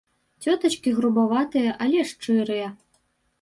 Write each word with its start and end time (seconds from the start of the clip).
Цётачкі 0.45 0.93
грубаватыя, 0.99 1.75
але 1.85 2.07
шчырыя. 2.13 2.73